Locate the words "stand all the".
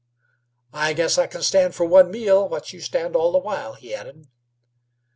2.81-3.37